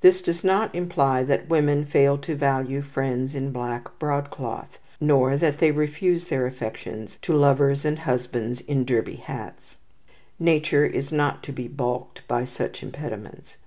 [0.00, 5.58] This does not imply that women fail to value friends in black broadcloth, nor that
[5.58, 9.76] they refuse their affections to lovers and husbands in derby hats.
[10.38, 13.58] Nature is not to be balked by such impediments.